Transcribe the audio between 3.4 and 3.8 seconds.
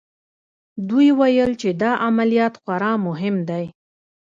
دی